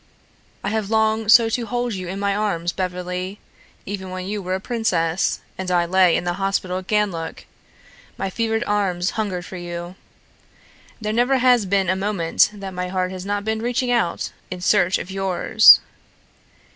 [0.63, 3.39] "I have longed so to hold you in my arms, Beverly
[3.85, 7.45] even when you were a princess and I lay in the hospital at Ganlook,
[8.17, 9.93] my fevered arms hungered for you.
[10.99, 14.59] There never has been a moment that my heart has not been reaching out in
[14.61, 15.81] search of yours.